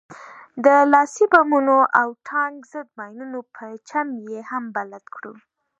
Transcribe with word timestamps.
د 0.65 0.67
لاسي 0.93 1.25
بمونو 1.31 1.77
او 2.01 2.07
د 2.13 2.17
ټانک 2.27 2.57
ضد 2.71 2.87
ماينونو 2.97 3.39
په 3.55 3.65
چم 3.89 4.07
يې 4.29 4.39
هم 4.51 4.63
بلد 4.75 5.05
کړو. 5.15 5.33